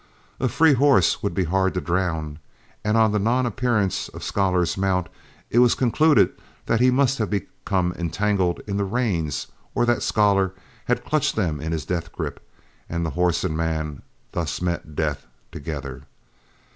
A 0.39 0.47
free 0.47 0.73
horse 0.73 1.21
would 1.21 1.35
be 1.35 1.43
hard 1.43 1.75
to 1.75 1.79
drown, 1.79 2.39
and 2.83 2.97
on 2.97 3.11
the 3.11 3.19
nonappearance 3.19 4.09
of 4.15 4.23
Scholar's 4.23 4.75
mount 4.75 5.09
it 5.51 5.59
was 5.59 5.75
concluded 5.75 6.31
that 6.65 6.79
he 6.79 6.89
must 6.89 7.19
have 7.19 7.29
become 7.29 7.93
entangled 7.99 8.61
in 8.65 8.77
the 8.77 8.83
reins 8.83 9.45
or 9.75 9.85
that 9.85 10.01
Scholar 10.01 10.55
had 10.85 11.05
clutched 11.05 11.35
them 11.35 11.61
in 11.61 11.71
his 11.71 11.85
death 11.85 12.11
grip, 12.11 12.41
and 12.89 13.05
horse 13.09 13.43
and 13.43 13.55
man 13.55 14.01
thus 14.31 14.59
met 14.59 14.95
death 14.95 15.27
together. 15.51 16.01